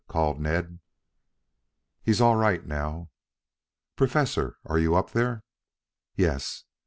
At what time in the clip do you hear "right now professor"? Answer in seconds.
2.35-4.57